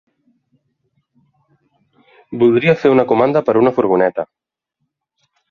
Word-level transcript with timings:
Voldria 2.45 2.75
fer 2.85 2.93
una 2.95 3.07
comanda 3.13 3.45
per 3.51 3.57
una 3.63 3.75
furgoneta. 3.79 4.27